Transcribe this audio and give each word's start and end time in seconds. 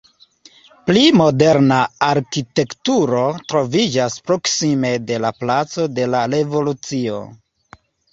Pli 0.85 1.01
moderna 1.17 1.75
arkitekturo 2.07 3.25
troviĝas 3.53 4.15
proksime 4.29 4.91
de 5.11 5.19
la 5.27 5.31
Placo 5.43 5.85
de 5.99 6.07
la 6.15 6.23
Revolucio. 6.37 7.21